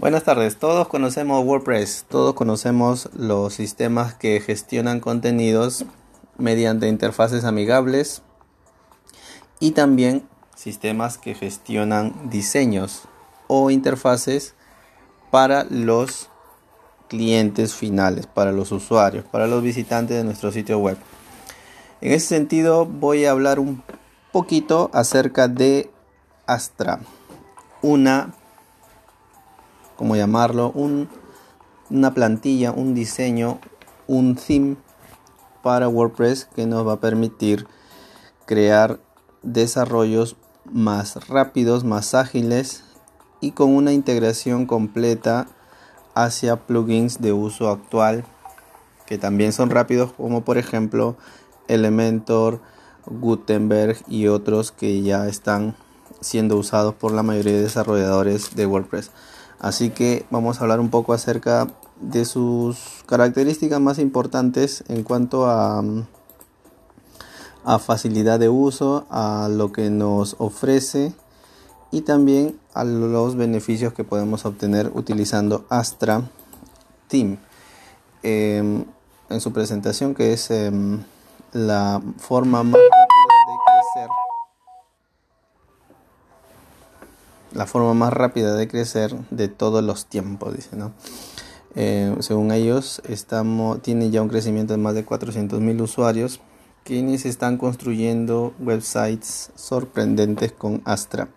[0.00, 5.84] Buenas tardes, todos conocemos WordPress, todos conocemos los sistemas que gestionan contenidos
[6.38, 8.22] mediante interfaces amigables
[9.58, 10.26] y también
[10.56, 13.02] sistemas que gestionan diseños
[13.46, 14.54] o interfaces
[15.30, 16.30] para los
[17.08, 20.96] clientes finales, para los usuarios, para los visitantes de nuestro sitio web.
[22.00, 23.82] En ese sentido voy a hablar un
[24.32, 25.90] poquito acerca de
[26.46, 27.00] Astra,
[27.82, 28.32] una
[30.00, 30.72] como llamarlo,
[31.90, 33.60] una plantilla, un diseño,
[34.06, 34.78] un theme
[35.62, 37.66] para WordPress que nos va a permitir
[38.46, 38.98] crear
[39.42, 42.82] desarrollos más rápidos, más ágiles
[43.42, 45.48] y con una integración completa
[46.14, 48.24] hacia plugins de uso actual
[49.04, 51.18] que también son rápidos como por ejemplo
[51.68, 52.62] Elementor,
[53.04, 55.76] Gutenberg y otros que ya están
[56.22, 59.10] siendo usados por la mayoría de desarrolladores de WordPress.
[59.60, 61.68] Así que vamos a hablar un poco acerca
[62.00, 65.84] de sus características más importantes en cuanto a,
[67.78, 71.12] facilidad de uso, a lo que nos ofrece
[71.92, 76.22] y también a los beneficios que podemos obtener utilizando Astra
[77.08, 77.36] Team.
[78.22, 78.84] Em,
[79.28, 81.02] en su presentación que es em,
[81.52, 82.80] la forma más
[87.60, 90.92] la forma más rápida de crecer de todos los tiempos, dice, ¿no?
[91.74, 96.40] Eh, según ellos, estamos, tiene ya un crecimiento de más de 400.000 usuarios
[96.84, 101.28] quienes están construyendo websites sorprendentes con Astra.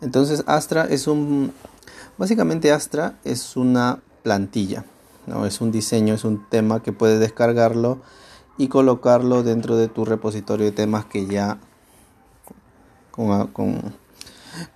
[0.00, 1.52] Entonces, Astra es un.
[2.16, 4.86] Básicamente, Astra es una plantilla,
[5.26, 5.44] ¿no?
[5.44, 7.98] Es un diseño, es un tema que puedes descargarlo
[8.56, 11.58] y colocarlo dentro de tu repositorio de temas que ya.
[13.10, 14.07] con, con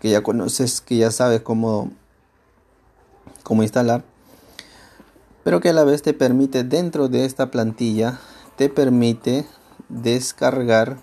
[0.00, 1.90] que ya conoces, que ya sabes cómo,
[3.42, 4.04] cómo instalar,
[5.44, 8.18] pero que a la vez te permite dentro de esta plantilla,
[8.56, 9.46] te permite
[9.88, 11.02] descargar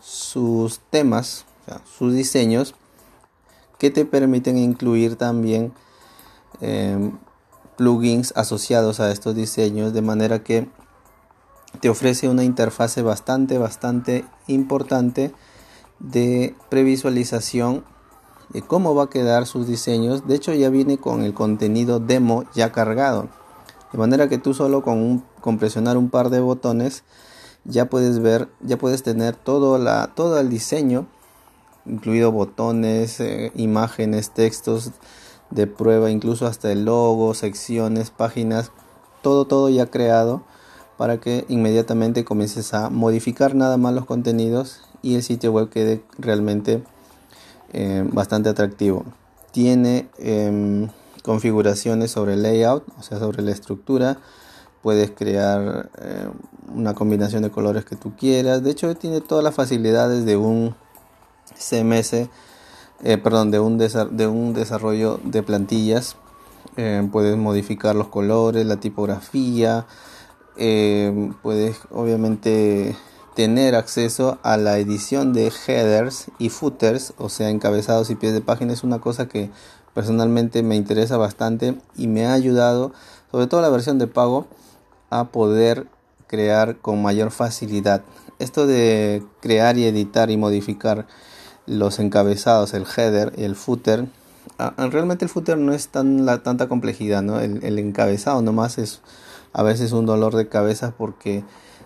[0.00, 1.44] sus temas,
[1.98, 2.74] sus diseños,
[3.78, 5.72] que te permiten incluir también
[6.60, 7.18] em,
[7.76, 10.68] plugins asociados a estos diseños, de manera que
[11.80, 15.32] te ofrece una interfase bastante, bastante importante
[15.98, 17.84] de previsualización
[18.50, 20.26] de cómo va a quedar sus diseños.
[20.26, 23.28] De hecho ya viene con el contenido demo ya cargado.
[23.92, 24.98] De manera que tú solo con,
[25.42, 27.02] un, presionar un par de botones
[27.64, 31.06] ya puedes ver, ya puedes tener todo, la, todo el diseño,
[31.86, 34.92] incluido botones, eh, imágenes, textos
[35.50, 38.70] de prueba, incluso hasta el logo, secciones, páginas,
[39.22, 40.42] todo, todo ya creado
[40.96, 46.04] para que inmediatamente comiences a modificar nada más los contenidos y el sitio web quede
[46.18, 46.82] realmente
[47.72, 49.04] eh, bastante atractivo.
[49.52, 50.88] Tiene em,
[51.22, 54.18] configuraciones sobre el layout, o sea, sobre la estructura.
[54.82, 56.28] Puedes crear eh,
[56.74, 58.62] una combinación de colores que tú quieras.
[58.62, 60.74] De hecho, tiene todas las facilidades de un
[61.56, 62.28] CMS,
[63.04, 66.16] eh, perdón, de un, de un desarrollo de plantillas.
[67.12, 69.86] puedes modificar los colores, la tipografía.
[71.42, 72.96] puedes, obviamente,
[73.40, 78.42] tener acceso a la edición de headers y footers, o sea, encabezados y pies de
[78.42, 79.50] página, es una cosa que
[79.94, 82.92] personalmente me interesa bastante y me ha ayudado,
[83.30, 84.46] sobre todo la versión de pago,
[85.08, 85.86] a poder
[86.26, 88.02] crear con mayor facilidad.
[88.38, 91.06] Esto de crear y editar y modificar
[91.64, 94.06] los encabezados, el header y el footer,
[94.76, 97.40] realmente el footer no es tan la, tanta complejidad, ¿no?
[97.40, 99.00] El, el encabezado nomás es
[99.54, 101.42] a veces un dolor de cabeza porque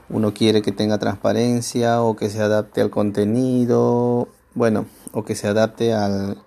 [0.09, 5.49] uno quiere que tenga transparencia o que se adapte al contenido, bueno, o que se
[5.49, 6.39] adapte al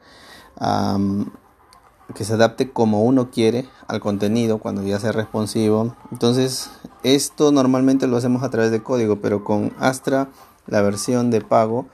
[2.15, 5.95] que se adapte como uno quiere al contenido cuando ya sea responsivo.
[6.11, 6.69] Entonces,
[7.03, 10.29] esto normalmente lo hacemos a través de código, pero con Astra
[10.67, 11.85] la versión de pago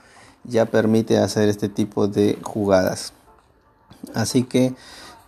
[0.44, 3.12] ya permite hacer este tipo de jugadas.
[4.14, 4.74] Así que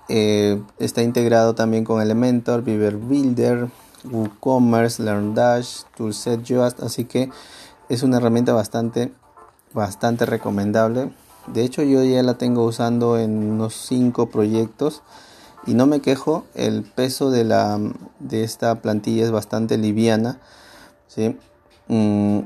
[0.08, 3.68] eh, está integrado también con Elementor, Beaver Builder,
[4.10, 7.30] WooCommerce, LearnDash, Toolset Yoast, así que
[7.88, 9.12] es una herramienta bastante,
[9.72, 11.12] bastante recomendable.
[11.46, 15.02] De hecho, yo ya la tengo usando en unos 5 proyectos
[15.66, 16.44] y no me quejo.
[16.54, 17.78] El peso de, la,
[18.18, 20.40] de esta plantilla es bastante liviana.
[21.06, 21.36] ¿sí?
[21.88, 22.40] Mm,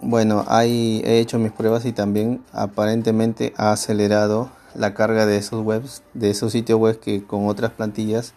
[0.00, 5.64] bueno, ahí he hecho mis pruebas y también aparentemente ha acelerado la carga de esos
[5.64, 8.34] webs, de esos sitios web que con otras plantillas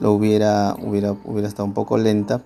[0.00, 2.42] lo hubiera, hubiera, hubiera estado un poco lenta.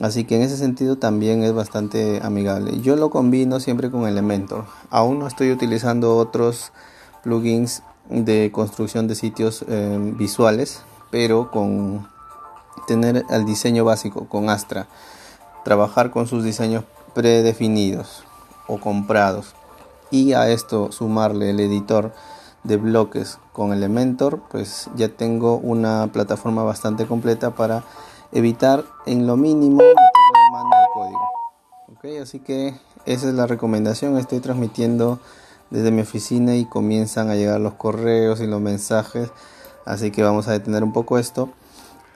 [0.00, 2.80] Así que en ese sentido también es bastante amigable.
[2.82, 4.66] Yo lo combino siempre con Elementor.
[4.90, 6.72] Aún no estoy utilizando otros
[7.22, 12.06] plugins de construcción de sitios eh, visuales, pero con
[12.86, 14.86] tener el diseño básico con Astra,
[15.64, 16.84] trabajar con sus diseños
[17.14, 18.24] predefinidos
[18.68, 19.54] o comprados
[20.10, 22.12] y a esto sumarle el editor
[22.66, 27.84] de bloques con Elementor, pues ya tengo una plataforma bastante completa para
[28.32, 29.82] evitar en lo mínimo
[30.52, 31.30] mano al código.
[31.96, 32.74] Okay, así que
[33.04, 34.16] esa es la recomendación.
[34.18, 35.20] Estoy transmitiendo
[35.70, 39.30] desde mi oficina y comienzan a llegar los correos y los mensajes.
[39.84, 41.48] Así que vamos a detener un poco esto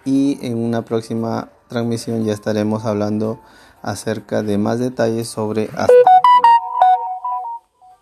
[0.04, 3.38] y en una próxima transmisión ya estaremos hablando
[3.82, 5.70] acerca de más detalles sobre.